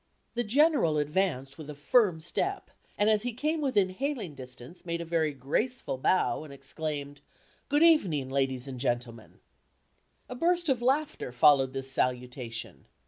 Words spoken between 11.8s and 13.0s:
salutation.